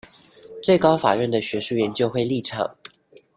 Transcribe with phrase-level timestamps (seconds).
[0.63, 2.75] 最高法院的學術研究會立場